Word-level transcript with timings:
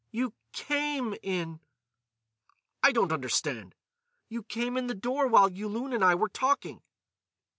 "You 0.09 0.33
came 0.51 1.15
in." 1.21 1.59
"I 2.81 2.91
don't 2.91 3.11
understand." 3.11 3.75
"You 4.29 4.41
came 4.41 4.75
in 4.75 4.87
the 4.87 4.95
door 4.95 5.27
while 5.27 5.51
Yulun 5.51 5.93
and 5.93 6.03
I 6.03 6.15
were 6.15 6.27
talking." 6.27 6.81